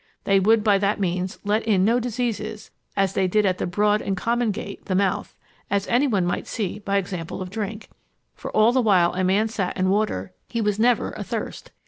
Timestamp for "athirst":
11.19-11.69